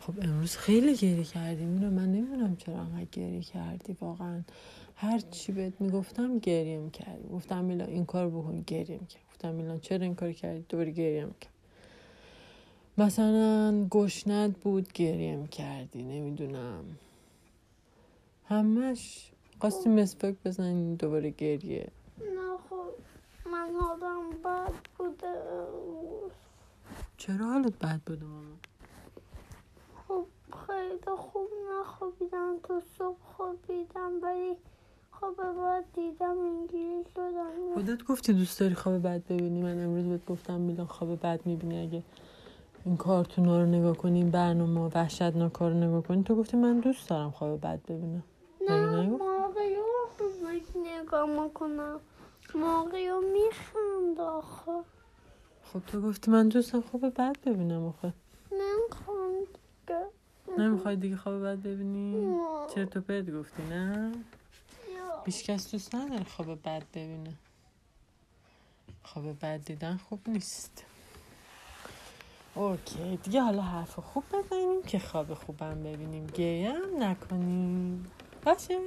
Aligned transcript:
خب 0.00 0.14
امروز 0.22 0.56
خیلی 0.56 0.96
گریه 0.96 1.24
کردی. 1.24 1.64
میرو 1.64 1.90
من 1.90 2.12
نمی‌دونم 2.12 2.56
چرا 2.56 2.78
انقدر 2.78 3.04
گریه 3.12 3.40
کردی. 3.40 3.96
واقعا 4.00 4.42
هر 4.96 5.18
چی 5.18 5.52
بهت 5.52 5.80
می‌گفتم 5.80 6.38
گریه 6.38 6.78
می‌کردی 6.78 7.28
گفتم 7.28 7.64
میلان 7.64 7.88
این 7.88 8.04
کار 8.04 8.28
بکن 8.28 8.64
گریه 8.66 8.98
می‌کرد 9.00 9.22
گفتم 9.30 9.54
میلان 9.54 9.80
چرا 9.80 10.02
این 10.02 10.14
کار 10.14 10.32
کردی؟ 10.32 10.64
دوباره 10.68 10.90
گریه 10.90 11.24
می‌کرد 11.24 11.52
مثلا 12.98 13.86
گشنت 13.90 14.56
بود 14.56 14.92
گریه 14.92 15.36
می‌کردی 15.36 16.02
نمی‌دونم. 16.02 16.84
همش 18.48 19.30
قاستی 19.60 19.88
مسواک 19.88 20.34
بزنی 20.44 20.96
دوباره 20.96 21.30
گریه. 21.30 21.88
نه 22.18 22.56
خب 22.70 22.92
من 23.50 23.70
حالم 23.80 24.30
بد 24.44 24.72
بوده. 24.98 25.34
چرا 27.16 27.46
حالت 27.46 27.78
بد 27.78 28.00
بوده؟ 28.06 28.24
ماما 28.24 28.56
خیلی 30.70 31.16
خوب 31.16 31.48
نخوابیدم 31.70 32.56
تو 32.62 32.80
صبح 32.98 33.16
خوابیدم 33.36 34.12
ولی 34.22 34.56
خواب 35.10 35.36
بعد 35.36 35.84
دیدم 35.92 36.38
اینجوری 36.38 37.04
شدم. 37.14 37.74
خودت 37.74 38.04
گفتی 38.04 38.32
دوست 38.32 38.60
داری 38.60 38.74
خواب 38.74 39.02
بد 39.02 39.22
ببینی. 39.24 39.62
من 39.62 39.84
امروز 39.84 40.04
بهت 40.04 40.26
گفتم 40.26 40.60
میلان 40.60 40.86
خواب 40.86 41.26
بد 41.26 41.40
می‌بینی. 41.44 41.82
اگه 41.82 42.02
این 42.84 42.96
کارتونا 42.96 43.58
رو 43.60 43.66
نگاه 43.66 43.96
کنی 43.96 44.18
این 44.18 44.30
برنامه 44.30 44.90
وحشتناک 44.94 45.52
رو 45.52 45.70
نگاه 45.70 46.02
کنی 46.02 46.22
تو 46.22 46.34
گفتی 46.34 46.56
من 46.56 46.80
دوست 46.80 47.08
دارم 47.08 47.30
خواب 47.30 47.60
بد 47.60 47.80
ببینم. 47.88 48.24
نه؟ 48.68 49.06
ماقیو 49.06 49.82
رو 50.40 50.80
نگاه 51.02 51.44
می‌کنم. 51.44 52.00
ماقیو 52.54 53.20
میخند 53.20 54.20
آخه 54.20 54.72
خب 55.62 55.80
تو 55.86 56.00
گفتی 56.00 56.30
من 56.30 56.48
دوست 56.48 56.72
دارم 56.72 56.84
خواب 56.90 57.14
بد 57.14 57.36
ببینم 57.46 57.86
آخه. 57.86 58.12
نمی‌خوام 58.52 59.32
دیگه. 59.38 60.06
نمی‌خوای 60.58 60.96
دیگه 60.96 61.16
خواب 61.16 61.42
بد 61.44 61.58
ببینی. 61.58 62.36
چرا 62.74 62.84
تو 62.84 63.00
پرت 63.00 63.30
گفتی 63.30 63.62
نه؟ 63.62 64.12
یا. 64.96 65.22
هیچ 65.26 65.50
دوست 65.50 65.94
نداره 65.94 66.24
خواب 66.24 66.62
بد 66.62 66.82
ببینه. 66.94 67.32
خواب 69.02 69.36
بد 69.42 69.64
دیدن 69.64 69.96
خوب 69.96 70.20
نیست. 70.26 70.84
اوکی 72.54 73.18
دیگه 73.22 73.40
حالا 73.40 73.62
حرف 73.62 73.98
خوب 73.98 74.24
بزنیم 74.32 74.82
که 74.82 74.98
خواب 74.98 75.34
خوبم 75.34 75.82
ببینیم. 75.82 76.26
گریه 76.26 76.72
هم 76.72 77.02
نکنیم. 77.02 78.10
باشه؟ 78.44 78.78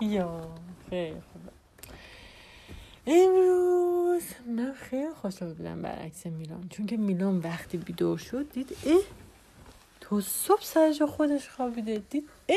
یا. 0.00 0.08
یا 0.10 0.48
خیلی 0.90 1.20
خوبه 1.32 1.50
امروز 3.06 4.22
من 4.46 4.72
خیلی 4.72 5.14
خوشحال 5.14 5.54
بودم 5.54 5.82
برعکس 5.82 6.26
میلان 6.26 6.68
چون 6.68 6.86
که 6.86 6.96
میلان 6.96 7.38
وقتی 7.38 7.78
بیدار 7.78 8.16
شد 8.16 8.52
دید 8.52 8.76
اه 8.86 9.00
تو 10.10 10.20
صبح 10.20 10.62
سرجا 10.62 11.06
خودش 11.06 11.48
خوابیده. 11.48 12.02
دید 12.10 12.28
اه 12.48 12.56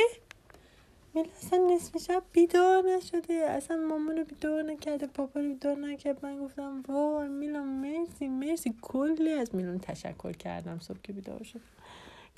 میلان 1.13 1.31
اصلا 1.37 1.59
نصف 1.59 1.97
شب 1.97 2.23
بیدار 2.31 2.83
نشده. 2.83 3.33
اصلا 3.33 3.77
مامانو 3.77 4.23
بیدار 4.23 4.63
نکرده 4.63 5.07
پاپا 5.07 5.39
رو 5.39 5.47
بیدار 5.47 5.77
نکرد. 5.77 6.25
من 6.25 6.39
گفتم 6.39 6.83
وای 6.87 7.27
میلان 7.27 7.67
مرسی 7.67 8.27
مرسی. 8.27 8.73
کلی 8.81 9.31
از 9.31 9.55
میلان 9.55 9.79
تشکر 9.79 10.31
کردم 10.31 10.79
صبح 10.79 10.97
که 11.03 11.13
بیدار 11.13 11.43
شد 11.43 11.61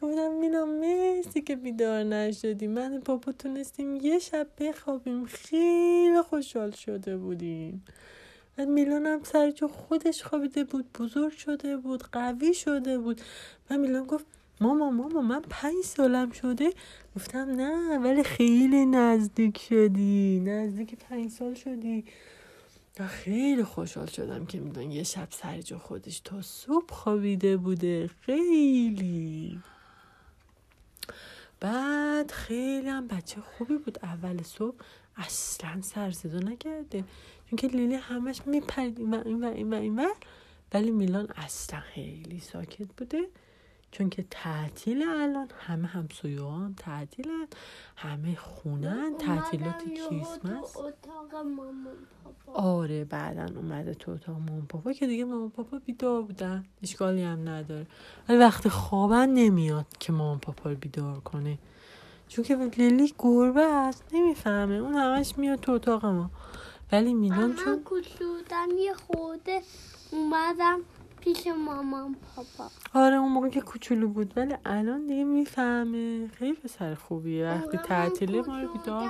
گفتم 0.02 0.32
میلان 0.32 0.70
مرسی 0.70 1.42
که 1.42 1.56
بیدار 1.56 2.04
نشدی. 2.04 2.68
من 2.68 3.00
پاپا 3.00 3.32
تونستیم 3.32 3.96
یه 3.96 4.20
شب 4.20 4.48
بخوابیم. 4.60 5.26
خیلی 5.26 6.22
خوشحال 6.22 6.72
شده 6.72 7.18
بودیم. 7.18 7.86
و 8.58 8.66
میلان 8.66 9.06
هم 9.06 9.24
سر 9.24 9.54
خودش 9.72 10.24
خوابیده 10.24 10.64
بود 10.64 10.94
بزرگ 11.00 11.32
شده 11.32 11.78
بود 11.78 12.04
قوی 12.04 12.54
شده 12.54 12.98
بود. 12.98 13.22
و 13.70 13.78
میلان 13.78 14.04
گفت 14.04 14.26
ماما 14.62 14.92
ماما 14.92 15.22
من 15.22 15.42
پنج 15.42 15.84
سالم 15.84 16.32
شده. 16.32 16.70
گفتم 17.16 17.40
نه 17.40 18.00
ولی 18.00 18.24
خیلی 18.24 18.86
نزدیک 18.86 19.58
شدی. 19.58 20.40
نزدیک 20.40 20.96
پنج 20.96 21.32
سال 21.32 21.54
شدی. 21.54 22.06
خیلی 23.04 23.64
خوشحال 23.64 24.06
شدم 24.06 24.46
که 24.46 24.60
میلان 24.60 24.92
یه 24.92 25.04
شب 25.04 25.28
سر 25.32 25.62
جا 25.62 25.78
خودش 25.78 26.20
تا 26.20 26.42
صبح 26.42 26.94
خوابیده 26.94 27.58
بوده. 27.58 28.10
خیلی. 28.22 29.60
بعد 31.60 32.32
خیلی 32.32 32.90
هم 32.90 33.08
بچه 33.08 33.42
خوبی 33.42 33.78
بود. 33.78 34.00
اول 34.04 34.44
صبح 34.44 34.76
اصلا 35.18 35.82
سر 35.82 36.12
صدا 36.12 36.40
نکرده. 36.40 37.04
چون 37.50 37.58
که 37.58 37.68
لیلی 37.68 37.96
همش 37.96 38.42
میپرید 38.46 39.00
این 39.00 39.14
و 39.14 39.48
این 39.56 39.74
و 39.74 39.78
این 39.78 40.00
و. 40.00 40.06
ولی 40.74 40.92
میلان 40.92 41.28
اصلا 41.36 41.80
خیلی 41.80 42.40
ساکت 42.40 42.88
بوده. 42.98 43.28
چون 43.98 44.10
که 44.10 44.26
تعطیل 44.32 45.04
الان 45.04 45.48
همه 45.60 45.88
همسایه 45.88 46.42
هم 46.42 46.74
تعطیلن 46.78 47.48
همه 47.96 48.36
خونن 48.36 49.18
تعطیلات 49.18 49.84
کریسمس. 49.84 50.78
آره 52.54 53.06
بعدا 53.06 53.46
اومده 53.56 53.94
تو 53.94 54.12
اتاق 54.12 54.36
مامان 54.36 54.66
پاپا 54.66 54.94
که 54.94 55.08
دیگه 55.08 55.26
مامان 55.26 55.50
پاپا 55.50 55.80
بیدار 55.86 56.22
بودن. 56.22 56.66
اشکالی 56.84 57.22
هم 57.22 57.50
نداره. 57.50 57.88
ولی 58.30 58.38
وقتی 58.38 58.70
خوابن 58.70 59.30
نمیاد 59.30 59.86
که 60.00 60.12
مامان 60.12 60.40
پاپا 60.40 60.70
رو 60.70 60.76
بیدار 60.76 61.20
کنه. 61.20 61.58
چون 62.28 62.46
که 62.46 62.56
لیلی 62.56 63.14
گربه 63.20 63.62
است 63.62 64.04
نمی‌فهمه. 64.14 64.76
اون 64.76 64.94
همش 64.94 65.38
میاد 65.38 65.60
تو 65.60 65.72
اتاق 65.72 66.06
ما 66.06 66.32
ولی 66.92 67.14
میلان 67.14 67.56
چون 67.56 67.84
کوچولوتم 67.84 68.70
یه 68.78 68.94
خورده 68.94 69.62
اومدم 70.12 70.80
پیش 71.26 71.48
مامان 71.48 72.16
پاپا. 72.36 72.70
آره 72.94 73.16
اون 73.16 73.32
موقع 73.32 73.50
که 73.50 73.62
کوچولو 73.62 74.08
بود 74.08 74.34
ولی 74.36 74.56
الان 74.66 75.08
دیگه 75.08 75.24
می‌فهمه. 75.24 76.28
خیلی 76.28 76.54
پسر 76.54 76.96
خوبیه. 76.96 77.46
وقتی 77.46 77.78
تعطیله 77.78 78.42
ما 78.42 78.60
رو 78.60 78.74
بیدار 78.74 79.10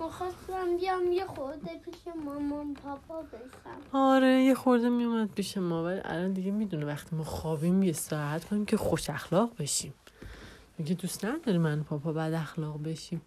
می‌خواستم 0.00 0.76
بیام 0.80 1.12
یه 1.12 1.26
خورده 1.26 1.80
پیش 1.84 2.14
مامان 2.24 2.74
پاپا 2.74 3.22
بشم. 3.22 3.96
آره 3.98 4.42
یه 4.42 4.54
خورده 4.54 4.88
میومد 4.88 5.30
پیش 5.34 5.58
ما 5.58 5.84
ولی 5.84 6.00
الان 6.04 6.32
دیگه 6.32 6.50
می‌دونه 6.50 6.86
وقتی 6.86 7.16
ما 7.16 7.24
خوابیم 7.24 7.82
یه 7.82 7.92
ساعت 7.92 8.44
کنیم 8.44 8.64
که 8.64 8.76
خوش 8.76 9.10
اخلاق 9.10 9.50
بشیم. 9.58 9.94
میگه 10.78 10.94
دوست 10.94 11.24
نداری 11.24 11.58
من 11.58 11.82
پاپا 11.82 12.12
بد 12.12 12.32
اخلاق 12.32 12.82
بشیم. 12.82 13.20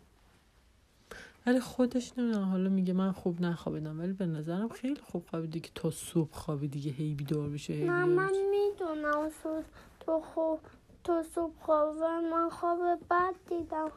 ولی 1.50 1.60
خودش 1.60 2.18
نمی‌دونم 2.18 2.50
حالا 2.50 2.70
میگه 2.70 2.94
من 2.94 3.12
خوب 3.12 3.42
نخوابیدم 3.42 4.00
ولی 4.00 4.14
به 4.14 4.26
نظرم 4.26 4.70
خیلی 4.70 5.02
خوب 5.04 5.24
خوابیدی 5.30 5.60
که 5.60 5.70
تا 5.76 5.92
صبح 5.92 6.32
خوابی 6.32 6.68
دیگه 6.68 6.92
هی 6.92 7.14
بیدار 7.14 7.50
بشه 7.50 7.74
هی 7.74 7.80
بیدار 7.80 8.04
من. 8.06 8.32
می‌دونم 8.52 9.30
تو 9.44 9.64
تو 10.00 10.22
خوب 10.34 10.59
تو 11.04 11.24
صبح 11.36 11.52
خوابه 11.62 12.20
من 12.32 12.50
خواب 12.50 12.80
بد 13.09 13.34
دیدم 13.50 13.92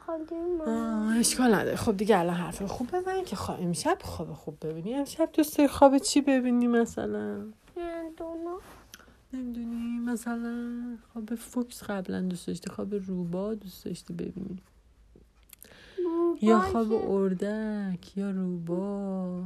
آه، 0.66 1.16
اشکال 1.16 1.54
نداره. 1.54 1.76
خب 1.76 1.96
دیگه 1.96 2.18
الان 2.18 2.34
حرف 2.34 2.62
خوب 2.62 2.88
بزن 2.92 3.24
که 3.24 3.36
خواب 3.36 3.60
امشب 3.62 3.98
خواب 4.02 4.32
خوب 4.32 4.56
ببینی 4.66 4.94
امشب 4.94 5.28
دوست 5.32 5.56
داری 5.58 5.68
خواب 5.68 5.98
چی 5.98 6.20
ببینی 6.20 6.66
مثلا؟ 6.66 7.34
نمی‌دونم. 7.76 8.58
نمی‌دونی؟ 9.32 9.98
مثلا 9.98 10.96
خواب 11.12 11.34
فوکس 11.34 11.82
قبلا 11.82 12.20
دوست 12.20 12.46
داشتی 12.46 12.70
خواب 12.70 12.94
روبا 12.94 13.54
دوست 13.54 13.84
داشتی 13.84 14.12
ببینی؟ 14.12 14.58
یا 16.42 16.60
خواب 16.60 16.92
اردک 16.92 18.16
یا 18.16 18.30
روبا. 18.30 19.44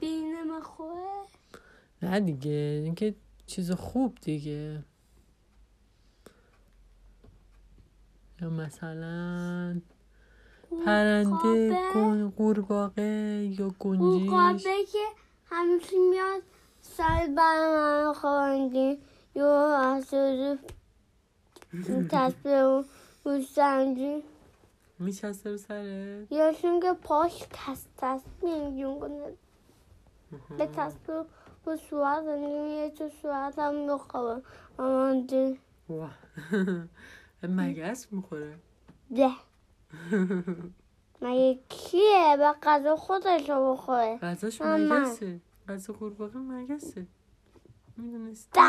بینم 0.00 0.60
خواه 0.60 1.26
نه 2.02 2.20
دیگه 2.20 2.80
اینکه 2.84 3.14
چیز 3.46 3.70
خوب 3.72 4.18
دیگه. 4.20 4.84
یا 8.40 8.50
مثلا 8.50 9.80
پرنده 10.84 11.78
گن- 11.94 12.30
قورباغه 12.36 13.02
یا 13.58 13.74
گنجیش. 13.78 14.30
قابه 14.30 14.84
که 14.92 14.98
همیشه 15.44 15.96
میاد 16.10 16.42
سر 16.80 17.28
بر 17.36 17.72
من 17.76 18.12
خواهندی 18.12 18.98
یا 19.34 19.76
از 19.76 20.14
روز 20.14 20.58
و 23.24 23.28
روزنجی 23.28 24.22
میچسته 24.98 25.50
رو 25.50 25.56
سرت 25.56 26.32
یا 26.32 26.52
که 26.52 26.92
پاش 27.02 27.44
تس 27.50 27.84
تس 27.98 28.22
میگون 28.42 29.00
کنه 29.00 29.36
به 30.58 30.66
تصبیه 30.66 31.24
و 31.66 31.76
صورت 31.76 32.24
یه 32.24 32.90
تو 32.90 33.08
صورت 33.08 33.58
هم 33.58 33.92
میخوابه 33.92 34.42
مامانجی 34.78 35.58
واه. 35.88 36.18
مگس 37.42 38.12
می‌خوره 38.12 38.58
ده 39.16 39.30
مگه 41.22 41.58
کیه 41.68 42.36
به 42.38 42.54
غذا 42.62 42.96
خودش 42.96 43.50
رو 43.50 43.72
بخوره 43.72 44.18
غذاش. 44.22 44.62
مگسه 44.62 45.40
غذا 45.68 45.92
قورباغه 45.92 46.38
مگسه 46.38 47.06
می‌دونست 47.96 48.50
ده 48.52 48.62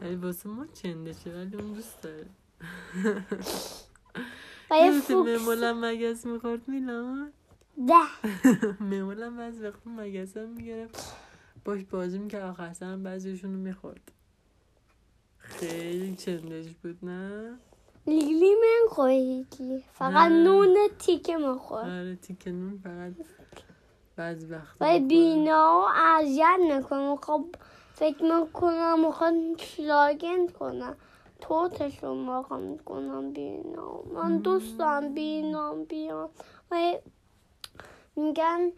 ولی 0.00 0.14
واسه 0.14 0.48
ما 0.48 0.66
چندشه 0.66 1.30
ولی 1.30 1.56
اون 1.56 1.72
دوست 1.72 2.02
داره 2.02 2.26
و 4.70 4.74
ممولم 5.10 5.84
مگس 5.84 6.26
می‌خورد 6.26 6.68
میلان 6.68 7.32
ده 7.88 8.82
ممولم 8.82 9.36
بعض 9.36 9.60
وقت 9.60 9.86
مگس 9.86 10.36
هم 10.36 10.48
می‌گرفت 10.48 11.16
باش 11.64 11.84
بازی 11.84 12.18
می‌کرد 12.18 12.42
آخر 12.42 12.72
سر 12.72 12.86
هم 12.86 13.02
بعضیشون 13.02 13.52
رو 13.52 13.58
می‌خورد 13.58 14.12
خیلی 15.38 16.16
چندش 16.16 16.74
بود 16.82 16.98
نه 17.02 17.58
لیلی 18.06 18.54
من 18.54 18.88
خواهیدی 18.90 19.84
فقط. 19.92 20.32
نون 20.32 20.76
تیکه 20.98 21.36
میخور 21.36 21.80
آره 21.80 22.16
تیکه 22.16 22.50
نون 22.52 22.78
فقط 22.78 23.12
بعضی 24.16 24.46
وقت 24.46 24.76
و 24.80 24.98
بینا 24.98 25.86
اذیت 25.88 26.58
نکنم 26.70 27.16
خب 27.16 27.46
فکر 27.94 28.22
می‌کنم 28.22 29.06
می‌خواد 29.06 29.34
شلاگند 29.58 30.52
کنم 30.52 30.96
توتشو 31.40 32.14
می‌خوام 32.14 32.78
کنم 32.78 33.32
بینا 33.32 34.02
من 34.14 34.38
دوستم 34.38 35.14
بینام 35.14 35.84
بیام. 35.84 36.30
و 36.70 36.94
میگن 38.16 38.72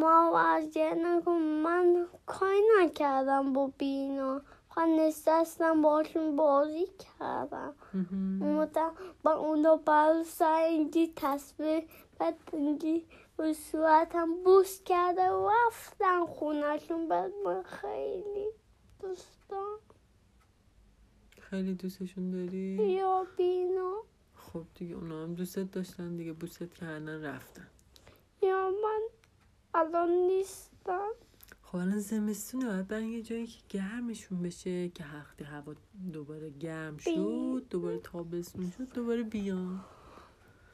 ما 0.00 0.40
اذیت 0.40 0.96
نکن 0.96 1.32
من 1.32 2.06
کاری 2.26 2.62
نکردم 2.80 3.52
با 3.52 3.72
بینا. 3.78 4.40
فقط 4.68 4.88
نشستم 4.88 5.82
باشون 5.82 6.36
بازی 6.36 6.86
کردم. 6.98 7.74
مهم. 7.94 8.42
اومدم 8.42 8.92
با 9.22 9.32
اونا 9.32 9.76
بر 9.76 10.22
سر 10.22 10.62
اینجی 10.62 11.12
تصویر 11.16 11.82
بعد 12.18 12.34
اینجی 12.52 13.06
به 13.36 13.52
صورتم 13.52 14.42
بوس 14.44 14.82
کرده 14.82 15.30
و 15.30 15.50
رفتم 15.66 16.26
خونشون 16.26 17.08
بعد 17.08 17.32
من 17.44 17.62
خیلی 17.62 18.46
دوستم 19.00 19.78
خیلی 21.40 21.74
دوستشون 21.74 22.30
داری؟ 22.30 22.92
یا 22.92 23.26
بینا. 23.36 23.96
خب 24.34 24.64
دیگه 24.74 24.94
اونا 24.94 25.22
هم 25.22 25.34
دوستت 25.34 25.70
داشتن 25.70 26.16
دیگه 26.16 26.32
بوست 26.32 26.74
کردن 26.74 27.24
رفتن. 27.24 27.68
یا 28.42 28.70
من 28.70 29.00
الان 29.74 30.08
نیستم. 30.10 31.08
خب 31.62 31.76
الان 31.76 31.98
زمستونه 31.98 32.66
باید 32.66 32.88
برن 32.88 33.04
یه 33.04 33.22
جایی 33.22 33.46
که 33.46 33.58
گرمشون 33.68 34.42
بشه 34.42 34.88
که 34.88 35.04
وقتی 35.14 35.44
هوا 35.44 35.74
دوباره 36.12 36.50
گرم 36.50 36.96
شد 36.96 37.66
دوباره 37.70 37.98
تابستون 37.98 38.72
شد 38.78 38.92
دوباره 38.92 39.22
بیان 39.22 39.80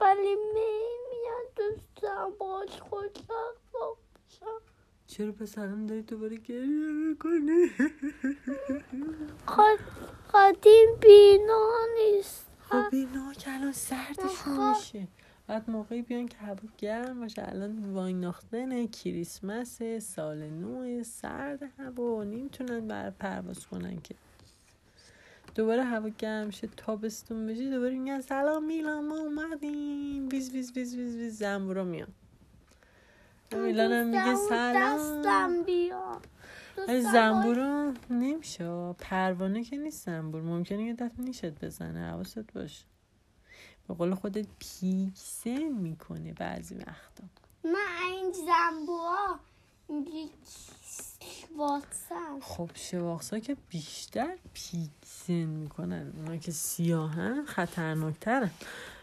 ولی 0.00 0.36
دوستم 1.56 2.30
باش 2.40 2.80
خوشحال 2.80 3.54
باشم 3.72 4.60
چرا 5.06 5.32
پس 5.32 5.58
الان 5.58 5.86
داری 5.86 6.02
دوباره 6.02 6.36
گریه 6.36 6.92
می‌کنی؟ 7.08 7.66
خودیم 10.32 10.96
بینا 11.00 11.70
نیست. 11.98 12.46
خب 12.60 12.90
بینا 12.90 13.32
که 13.32 13.54
الان 13.54 13.72
سردشون 13.72 14.52
آها. 14.52 14.72
میشه. 14.78 15.08
بعد 15.46 15.70
موقعی 15.70 16.02
بیان 16.02 16.28
که 16.28 16.36
هوا 16.36 16.68
گرم 16.78 17.20
باشه. 17.20 17.48
الان 17.48 17.92
Weihnachten 17.92 18.79
ه 18.79 18.86
کریسمس 18.86 19.82
سال 20.00 20.38
نو 20.50 21.04
سرد 21.04 21.62
هوا. 21.78 22.24
نمی‌تونن 22.24 22.88
بر 22.88 23.10
پرواز 23.10 23.66
کنن 23.66 24.00
که. 24.00 24.14
دوباره 25.54 25.84
هوا 25.84 26.08
گرم 26.08 26.50
شه 26.50 26.68
تابستون 26.76 27.46
بشه 27.46 27.70
دوباره 27.70 27.98
میگن 27.98 28.20
سلام 28.20 28.64
میلان 28.64 29.06
ما 29.06 29.18
اومدیم. 29.18 30.28
ویز 30.28 30.50
ویز 30.50 30.76
ویز 30.76 30.94
ویز 30.94 31.16
ویز 31.16 31.38
زنبورا 31.38 31.84
میان. 31.84 32.08
میلان 33.52 33.92
هم 33.92 34.06
میگه 34.06 34.34
سلام. 34.34 34.98
دستم 34.98 35.62
بیا 35.62 36.20
زنبورو 37.12 37.92
نمیشه 38.10 38.92
پروانه 38.98 39.64
که 39.64 39.76
نیست 39.76 40.06
زنبور. 40.06 40.42
ممکنه 40.42 40.82
یه 40.82 40.94
دفعه 40.94 41.20
نیشت 41.20 41.64
بزنه. 41.64 42.00
حواست 42.10 42.52
باشه. 42.52 42.84
به 43.88 43.94
قول 43.94 44.14
خودت 44.14 44.46
پیکسل 44.58 45.68
می‌کنه 45.68 46.32
بعضی 46.32 46.74
وقتا. 46.74 47.24
من 47.64 48.12
این 48.12 48.32
زنبورا 48.32 49.38
واتسن 51.56 52.40
خب 52.40 52.70
شواخصا 52.74 53.38
که 53.38 53.56
بیشتر 53.68 54.36
پیکسل 54.52 55.44
می‌کنن 55.44 56.12
اونا 56.16 56.36
که 56.36 56.52
سیاهن 56.52 57.44
خطرناکترن 57.44 58.50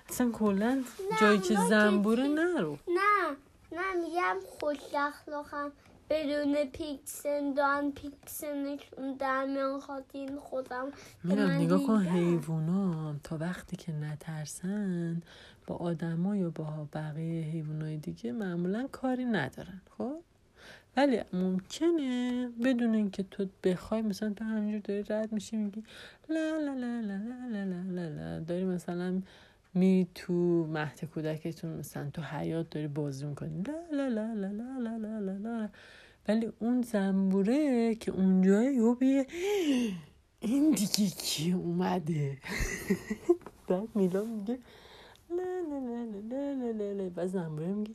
اصلا 0.10 0.31
کلا 0.31 0.83
جایی 1.21 1.39
که 1.39 1.56
زنبوره 1.69 2.27
نرو. 2.27 2.77
نه 2.88 3.36
نه 3.71 4.01
میگم 4.01 4.38
خوش 4.60 4.77
اخلاقم 4.98 5.71
بدون 6.10 6.66
پیکسن 6.66 7.54
دارن 7.54 7.92
پیکسنشون 7.92 9.13
در 9.19 9.45
میان 9.45 9.80
خاطین 9.80 10.39
خودم. 10.39 10.92
میرم 11.24 11.51
نگاه 11.51 11.83
کن. 11.88 12.06
حیوونا 12.06 13.15
تا 13.24 13.38
وقتی 13.38 13.77
که 13.77 13.92
نترسن 13.92 15.22
با 15.68 15.75
آدما 15.75 16.36
یا 16.36 16.50
با 16.50 16.88
بقیه 16.94 17.44
حیوانای 17.44 17.98
دیگه 17.98 18.31
معمولا 18.31 18.88
کاری 18.92 19.25
ندارن. 19.25 19.81
خب؟ 19.98 20.22
ولی 21.00 21.22
ممکنه 21.34 22.48
بدون 22.63 22.96
اینکه 22.96 23.24
تو 23.31 23.46
بخوای 23.63 24.01
مثلا 24.01 24.34
تو 24.34 24.44
همینجور 24.44 24.80
داری 24.80 25.04
رد 25.10 25.31
میشی 25.31 25.57
میگی 25.57 25.84
لا 26.30 26.57
لا 26.57 26.74
لا 26.74 27.00
لا 27.00 27.18
لا 27.18 27.63
لا 27.63 27.81
لا 27.92 28.10
لا 28.10 28.40
داری 28.40 28.66
مثلا 28.66 29.22
می 29.74 30.07
تو 30.16 30.34
مهد 30.68 31.06
کودکتون 31.06 31.78
مثلا 31.78 32.10
تو 32.10 32.22
حیات 32.22 32.69
داری 32.69 32.88
بازی 32.88 33.25
می‌کنی 33.25 33.63
لا 33.92 34.07
لا 34.07 34.07
لا 34.07 34.34
لا 34.34 34.51
لا 34.80 34.98
لا 34.98 35.19
لا 35.19 35.38
لا 35.38 35.69
ولی 36.28 36.51
اون 36.60 36.81
زنبوره 36.81 37.96
که 37.96 38.12
اونجای 38.12 38.75
یهو 38.75 38.96
بیه 38.96 39.28
این 40.40 40.72
دیگه 40.72 41.10
کی 41.10 41.51
اومده 41.51 42.38
بعد 43.68 43.88
میلا 43.96 44.24
میگه 44.24 44.60
لا 45.30 45.60
لا 45.69 45.80
لا 45.80 46.04
لا 46.30 46.54
لا 46.54 46.72
لا 46.72 46.94
لا 46.94 47.10
بعد 47.10 47.28
زنبوره 47.28 47.68
میگه 47.68 47.94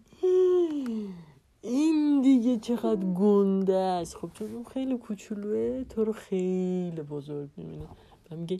این 1.64 2.22
دیگه 2.22 2.58
چقدر 2.58 3.04
گنده 3.04 3.76
است. 3.76 4.16
خب 4.16 4.30
چون 4.34 4.54
اون 4.54 4.64
خیلی 4.64 4.98
کوچولوه 4.98 5.84
تو 5.84 6.04
رو 6.04 6.12
خیلی 6.12 7.02
بزرگ 7.10 7.48
می‌بینه. 7.56 7.86
و 8.30 8.36
میگه 8.36 8.58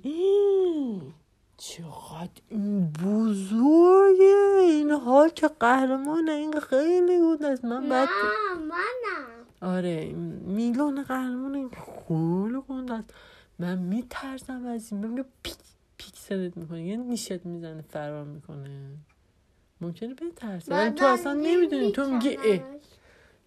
چقدر 1.57 2.41
این 2.49 2.93
بزرگه. 3.05 4.57
این 4.61 4.91
حال 4.91 5.29
که 5.29 5.49
قهرمانه 5.49 6.33
این 6.33 6.61
خیلی 6.61 7.21
گنده 7.21 7.47
است. 7.47 7.65
من 7.65 7.89
بعد 7.89 8.09
آره 9.63 10.13
میلان 10.47 11.03
قهرمان 11.03 11.55
این 11.55 11.71
خیلی 11.71 12.61
گنده 12.69 12.95
است. 12.95 13.15
من 13.59 13.79
میترسم 13.79 14.67
از 14.67 14.93
این. 14.93 15.07
میگه 15.07 15.25
پیک 15.43 15.57
پیکسلت 15.99 16.57
می‌کنه 16.57 16.87
یه 16.87 16.97
نیشت 16.97 17.47
می‌زنه 17.47 17.83
فرار 17.83 18.25
می‌کنه. 18.25 18.91
ممکنه 19.85 20.15
بترسه 20.15 20.73
ولی 20.75 20.91
تو 20.91 21.07
اصلا 21.07 21.33
نمی‌دونی. 21.33 21.93
تو 21.93 22.11
میگی 22.11 22.37
اه. 22.45 22.61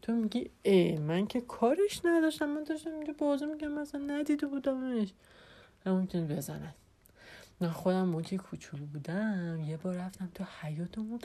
تو 0.01 0.11
میگی 0.13 0.49
اه. 0.65 0.99
من 0.99 1.27
که 1.27 1.41
کارش 1.41 2.01
نداشتم. 2.05 2.45
من 2.45 2.63
داشتم 2.63 2.93
اینجا 2.93 3.13
بازی 3.17 3.45
میگم 3.45 3.71
مثلا 3.71 4.01
ندیده 4.01 4.47
بودمش 4.47 5.13
ممکنه 5.85 6.35
بزنن. 6.37 6.73
من 7.61 7.69
خودم 7.69 8.05
موقعی 8.05 8.37
کوچولو 8.37 8.85
بودم. 8.85 9.59
یه 9.67 9.77
بار 9.77 9.95
رفتم 9.95 10.29
تو 10.35 10.43
حیاتمون 10.61 11.19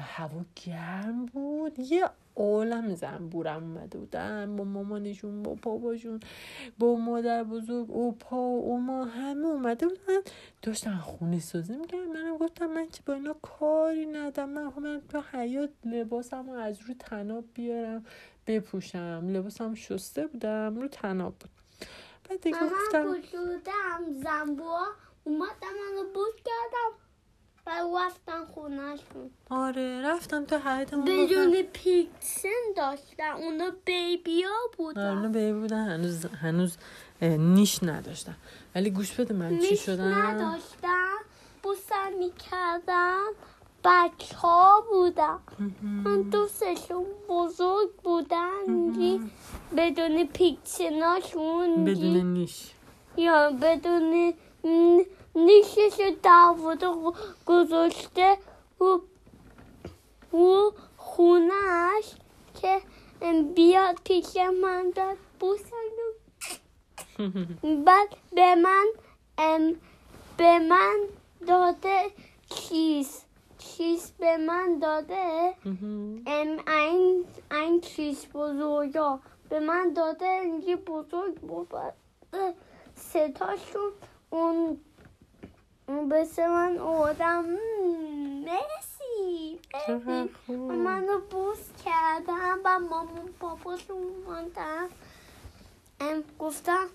هوا 0.00 0.44
گرم 0.66 1.26
بود. 1.26 1.78
یه 1.78 2.04
عالم 2.36 2.94
زنبورم 2.94 3.62
اومده 3.62 3.98
بودن 3.98 4.56
با 4.56 4.64
مامانشون 4.64 5.42
با 5.42 5.54
باباشون 5.62 6.20
با 6.78 6.96
مادر 6.96 7.44
بزرگ 7.44 7.90
اوپا 7.90 8.36
و 8.36 8.64
اوما 8.64 9.04
همه 9.04 9.46
اومده 9.46 9.88
بودن. 9.88 10.20
داشتن 10.62 10.96
خونه 10.96 11.40
سازی 11.40 11.76
می‌کردن. 11.76 12.06
منم 12.06 12.38
گفتم 12.38 12.66
من 12.66 12.88
که 12.88 13.02
با 13.06 13.12
اینا 13.14 13.34
کاری 13.42 14.06
ندارم. 14.06 14.48
من 14.50 14.70
خودم 14.70 15.00
تو 15.00 15.22
حیات 15.32 15.70
لباسم 15.84 16.50
رو 16.50 16.58
از 16.58 16.80
رو 16.80 16.94
تناب 16.94 17.44
بیارم 17.54 18.04
بپوشم. 18.46 19.26
لباسم 19.28 19.74
شسته 19.74 20.26
بودم 20.26 20.76
رو 20.80 20.88
تناب 20.88 21.34
بود. 21.34 21.50
بعد 22.28 22.40
دیگه 22.40 22.62
من 22.62 22.68
گفتم 22.68 23.04
بودم 23.04 24.20
زنبورا 24.22 24.86
اومدم 25.24 25.50
منو 25.60 26.04
بود 26.14 26.34
کردم. 26.36 27.01
و 27.66 27.70
رفتم 27.98 28.44
خونهشون. 28.54 29.30
آره 29.50 30.02
رفتم 30.02 30.44
تو 30.44 30.58
حیاتمون 30.58 31.04
بدون 31.04 31.62
پیکسن 31.62 32.48
داشتن 32.76 33.30
اونا 33.30 33.70
بیبی 33.84 34.42
ها 34.42 34.50
آره 34.50 35.08
اونا 35.08 35.14
بودن 35.14 35.32
بیبی 35.32 35.52
بودن 35.60 35.88
هنوز 35.88 36.26
هنوز 36.26 36.76
نیش 37.22 37.82
نداشتن. 37.82 38.36
ولی 38.74 38.90
گوش 38.90 39.12
بده 39.12 39.34
من 39.34 39.58
چی 39.58 39.70
نیش 39.70 39.80
شدم؟ 39.86 40.14
نداشتن 40.14 41.16
بوسم 41.62 42.12
می‌کردم 42.18 43.26
بچه 43.84 44.36
ها 44.36 44.84
بودن 44.90 45.38
من 45.82 46.22
دوستشون 46.22 47.04
بزرگ 47.28 47.90
بودن 48.04 49.22
بدون 49.76 50.26
پیکسناشون 50.26 51.84
بدون 51.84 52.32
نیش. 52.32 52.70
یا 53.16 53.50
بدون 53.62 54.34
نیشش 55.34 56.12
دعوت 56.22 56.84
گذاشته 57.46 58.38
و 58.80 58.98
و 60.36 60.70
خونش 60.96 62.14
که 62.54 62.80
بیاد 63.54 63.98
پیش 64.04 64.36
من 64.36 64.90
داد 64.94 65.16
بوسم 65.40 65.72
بعد 67.84 68.08
به 68.32 68.54
من 68.54 68.86
ام، 69.38 69.74
به 70.36 70.58
من 70.58 70.98
داده 71.46 72.10
چیز 72.50 73.22
چیز 73.58 74.12
به 74.18 74.36
من 74.36 74.78
داده 74.78 75.54
ام 76.26 76.58
این 76.68 77.24
این 77.50 77.80
چیز 77.80 78.26
بزرگا 78.34 79.20
به 79.48 79.60
من 79.60 79.92
داده 79.92 80.26
اینجی 80.26 80.76
بزرگ 80.76 81.34
بود 81.34 81.68
ستاشون 82.94 83.92
اون 84.30 84.80
اون 85.88 86.08
به 86.08 86.26
من 86.38 86.78
آدم 86.78 87.44
مرسی 88.44 89.60
مرسی 89.74 90.34
خوب 90.46 90.72
منو 90.72 91.18
بوس 91.18 91.58
کردم 91.84 92.58
و 92.64 92.78
مامان 92.78 93.34
پاپاشون 93.40 94.22
ماندم 94.26 94.88
ام 96.00 96.24
گفتم 96.38 96.86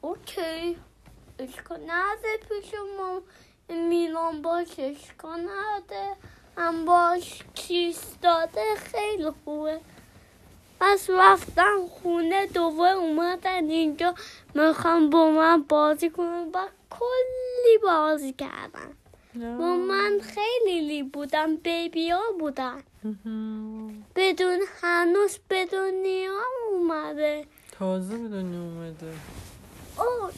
اوکی 0.00 0.76
اشکال 1.38 1.80
نده 1.80 2.36
پیش 2.48 2.74
ما 2.98 3.22
میلان 3.68 4.42
باش 4.42 4.78
اشکال 4.78 5.40
نده 5.40 6.16
هم 6.56 6.84
باش 6.84 7.42
کیس 7.54 8.16
داده 8.22 8.74
خیلی 8.76 9.30
خوبه 9.30 9.80
پس 10.80 11.10
رفتم 11.10 11.86
خونه 11.90 12.46
دوباره 12.46 12.96
اومدن 12.96 13.70
اینجا. 13.70 14.14
می‌خوام 14.54 15.10
با 15.10 15.30
من 15.30 15.62
بازی 15.62 16.10
کنم 16.10 16.46
و 16.54 16.66
کلی 16.90 17.78
بازی 17.82 18.32
کردن. 18.32 18.92
با 19.34 19.76
من 19.76 20.20
خیلی 20.22 20.80
لی 20.80 21.02
بودم 21.02 21.56
بیبی 21.56 22.10
ها 22.10 22.22
بودن. 22.38 22.82
بدون 24.16 24.58
هنوز 24.82 25.38
به 25.48 25.66
دنیا 25.66 26.40
اومده. 26.70 27.46
تازه 27.78 28.16
به 28.18 28.28
دنیا 28.28 28.60
اومده. 28.60 29.12
او 29.98 30.30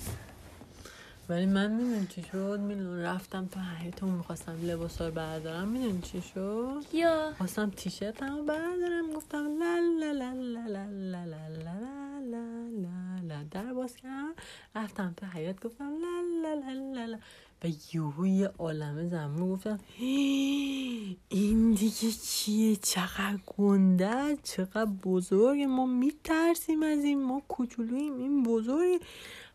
ولی 1.33 1.47
من 1.47 1.71
می‌دونی 1.73 2.07
چی 2.07 2.23
شد 2.33 2.61
میلون 2.61 2.99
رفتم 2.99 3.47
تو 3.47 3.61
حیاط 3.61 4.03
می‌خواستم 4.03 4.57
لباسا 4.63 5.07
رو 5.09 5.15
بردارم 5.15 5.69
می‌دونی 5.69 6.01
چی 6.03 6.23
شد 6.35 6.83
یا 6.93 7.33
خواستم 7.39 7.71
تیشرت 7.71 8.23
هم 8.23 8.47
بردارم 8.47 9.13
گفتم 9.17 9.47
لا 9.59 9.79
لا 10.01 10.13
لا 10.13 10.33
لا 10.33 10.67
لا 10.67 10.85
لا 10.87 11.25
لا 11.27 11.49
لا 11.49 11.49
لا 11.49 12.19
لا 12.21 12.69
لا 12.83 13.23
لا 13.29 13.43
در 13.51 13.73
باز 13.73 13.97
کردم 13.97 14.33
رفتم 14.77 15.15
تو 15.17 15.27
حیاط 15.27 15.65
گفتم 15.67 15.85
لا 16.03 16.21
لا 16.43 16.55
لا 16.55 16.95
لا 16.95 17.05
لا 17.07 17.19
و 17.65 17.69
یهو 17.95 18.27
یه 18.27 18.51
عالمه 18.59 19.09
زنبور 19.09 19.49
گفتم 19.57 19.81
"هی، 19.97 21.17
این 21.29 21.73
دیگه 21.73 22.11
چیه 22.25 22.77
چقدر 22.77 23.39
گنده 23.57 24.37
چقدر 24.43 24.91
بزرگ 25.05 25.61
ما 25.61 25.87
میترسیم 25.87 26.83
از 26.83 27.05
این 27.05 27.23
ما 27.23 27.43
کوچولوییم 27.49 28.19
این 28.19 28.43
بزرگ 28.43 29.01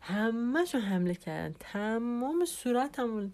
همهشون 0.08 0.80
حمله 0.80 1.14
کردن. 1.14 1.54
تمام 1.60 2.44
صورت 2.44 2.98
همون 2.98 3.32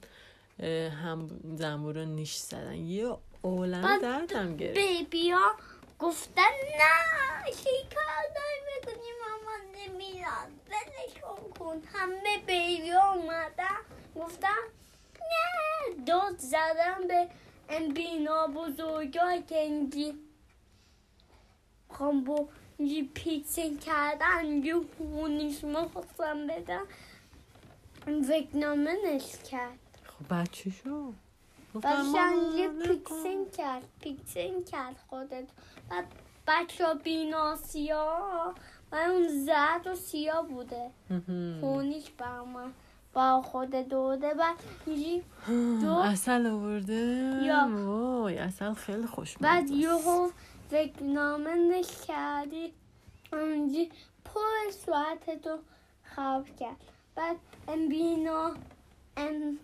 هم 1.05 1.41
زنبورا 1.57 2.05
نیش 2.05 2.37
زدن. 2.37 2.75
یه 2.75 3.17
بعد 3.43 4.03
دردم 4.03 4.57
گرفت. 4.57 4.79
بیبی 4.79 5.31
ها 5.31 5.55
گفتن 5.99 6.43
نه 6.79 7.53
شکار 7.53 8.25
نمی‌کنی 8.67 9.11
مامان 9.21 9.61
نمیاد 9.77 10.49
ولشون 10.69 11.53
کن. 11.59 11.83
همه 11.95 12.39
بیبی 12.47 12.91
ها 12.91 13.15
اومدن 13.15 13.81
گفتن 14.17 14.49
نه 15.21 16.05
داد 16.07 16.39
زدن 16.39 17.07
به 17.09 17.29
این 17.71 17.95
بینا 17.95 18.47
بزرگا 18.47 19.37
که 19.49 19.59
اینجی. 19.59 20.15
اینجی 21.89 22.49
پیکسین 23.15 23.79
کردن 23.79 24.39
اینجی 24.43 24.73
هونیش 25.01 25.65
ما 25.65 25.89
خواستم 25.89 26.47
بدن 26.47 26.81
وکنامه 28.07 28.95
نش 29.07 29.37
کرد. 29.51 29.79
خب 30.05 30.29
بعد 30.29 30.51
چی 30.51 30.71
شد 30.71 31.15
گفتم 31.75 31.91
بعدش 31.91 32.07
مامان، 32.07 32.59
یه. 32.59 32.69
پیکسین 32.69 33.51
کرد 33.51 33.83
پیکسین 34.01 34.65
کرد 34.65 34.97
خودت. 35.11 35.45
بعد 35.91 36.05
بچه 36.47 36.85
بینا 37.05 37.57
سیاه 37.57 38.55
و 38.93 38.97
اون 38.97 39.29
زرد 39.29 39.87
و 39.87 39.95
سیاه 39.95 40.49
بوده. 40.49 40.91
خونیش 41.61 42.11
با 42.19 42.45
من 42.45 42.73
با 43.13 43.43
خود 43.43 43.71
دوده 43.71 44.35
بعد 44.35 44.57
دو 45.83 45.93
اصل 45.93 46.47
آورده 46.47 47.41
یا. 47.45 47.69
وای 47.69 48.39
اصل 48.39 48.73
خیلی 48.73 49.07
خوش 49.07 49.39
بعد 49.39 49.71
یهو 49.71 50.31
وکنامه 50.73 51.55
نش 51.55 51.87
کردی 52.07 52.75
اونجی 53.33 53.93
پر 54.25 54.71
صورتتو 54.71 55.59
خراب 56.03 56.57
کرد. 56.57 56.77
بعد 57.15 57.37
ام 57.69 57.89
بینا 57.89 58.55
ام 59.17 59.59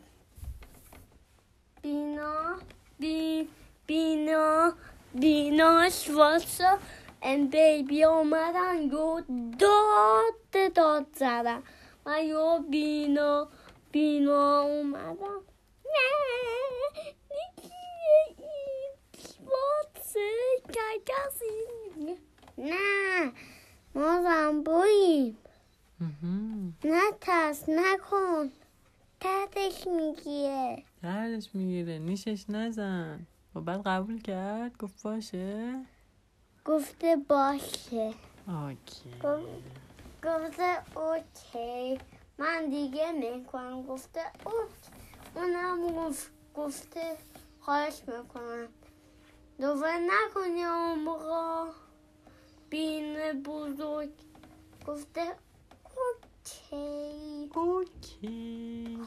بینا 1.83 2.59
بی 2.99 3.49
بینا 3.87 4.73
بیناش 5.15 6.11
واسه. 6.11 6.79
ام 7.23 7.47
بیبی 7.47 8.05
اومدن 8.05 8.83
یو 8.83 9.21
داد 9.59 10.75
داد 10.75 11.07
زدن. 11.15 11.63
و 12.07 12.25
یو 12.25 12.59
بینا 12.59 13.49
بینا 13.93 14.61
اومدن 14.61 15.41
نه 15.93 16.11
نیکیه 17.31 18.37
این 18.39 18.93
واسه 19.47 20.31
کسی 21.07 22.19
نه 22.61 23.33
ما 23.95 24.23
زنبوریم 24.23 25.37
مهم. 26.01 26.75
نه 26.85 27.01
ترس 27.21 27.69
نکن. 27.69 28.51
تحتش 29.21 29.87
می‌گیره. 29.87 30.83
دردش 31.03 31.55
می‌گیره. 31.55 31.99
نیشش 31.99 32.45
نزن. 32.49 33.27
و 33.55 33.61
بعد 33.61 33.83
قبول 33.87 34.21
کرد. 34.23 34.77
گفت 34.77 35.03
باشه. 35.03 35.75
گفته 36.65 37.17
باشه. 37.29 38.15
آکی 38.49 39.11
گفت- 39.25 39.47
گفته 40.25 40.99
اوکی. 41.01 41.99
من 42.39 42.69
دیگه 42.71 43.13
می‌کنم 43.13 43.83
گفته 43.83 44.21
اوکی. 44.45 44.91
اونم 45.35 45.89
گفت 45.89 46.31
گفته 46.55 47.17
خواهش 47.61 48.03
می‌کنم. 48.07 48.69
دوباره 49.61 49.99
نکنی 49.99 50.63
اون 50.65 50.99
موقع 50.99 51.71
بین 52.71 53.43
بزرگ 53.43 54.11
گفته 54.87 55.21
اوکی 55.97 57.51
اوکی 57.55 58.99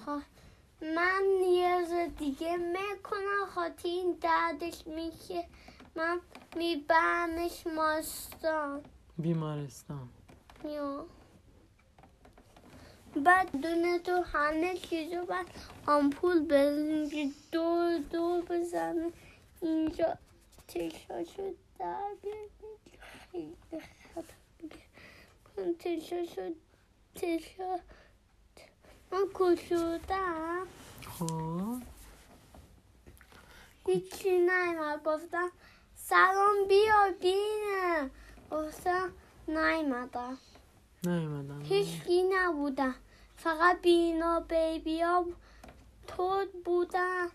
من 0.81 1.23
یه 1.47 1.79
روز 1.79 2.15
دیگه 2.17 2.57
می‌کنم 2.57 3.45
خاطر 3.55 3.89
این 3.89 4.17
دردش 4.21 4.87
میشه 4.87 5.45
من 5.95 6.19
میبرمش 6.55 7.67
ماستان 7.75 8.81
بیمارستان 9.17 10.09
یا 10.65 11.05
بعد 13.15 13.61
دونه 13.61 13.99
تو 13.99 14.21
همه 14.21 14.77
چیزو 14.77 15.25
بعد 15.25 15.45
آمپول 15.87 16.45
بزنی 16.45 17.33
دور 17.51 17.97
دور 17.97 18.41
بزنه 18.41 19.11
اینجا 19.61 20.17
تشاشو 20.67 21.53
در 21.79 22.15
بیاری. 22.21 22.82
تشو 25.79 26.25
تشو 27.15 27.77
من 29.11 29.25
کشودم 29.35 30.67
خب 31.19 31.81
هیچی 33.87 34.37
نایمد 34.37 35.03
گفتم 35.03 35.51
سلام 35.95 36.67
بیا 36.67 37.11
بینه. 37.21 38.09
گفتم 38.51 39.13
نایمدم 39.47 40.37
نایمدم 41.03 41.61
هیچی 41.61 42.23
نبودم. 42.23 42.95
فقط 43.37 43.81
بینا 43.81 44.39
بیبیا 44.39 45.25
تود 46.07 46.63
بودن 46.63 47.27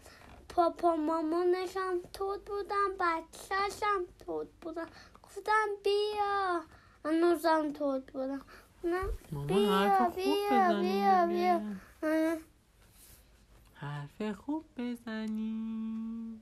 پاپا 0.49 0.97
مامانشم 0.97 2.01
تود 2.13 2.45
بودن 2.45 2.89
بچهشم 3.01 4.05
تود 4.27 4.61
بودن 4.61 4.87
گفتم 5.29 5.69
بیا 5.85 6.61
هنوزم 7.05 7.73
توت 7.73 8.13
بودم 8.13 8.41
نه 8.85 9.03
بیا 9.47 10.13
بیا 10.17 10.81
بیا 10.81 11.27
بیا 11.27 11.61
حرف 13.75 14.37
خوب 14.37 14.65
بزنی 14.77 16.41